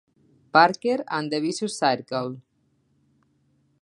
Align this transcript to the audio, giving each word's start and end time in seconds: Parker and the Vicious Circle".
Parker 0.51 1.05
and 1.11 1.31
the 1.31 1.39
Vicious 1.39 1.77
Circle". 1.77 2.41